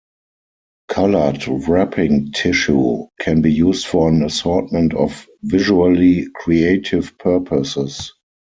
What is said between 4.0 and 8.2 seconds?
an assortment of visually creative purposes.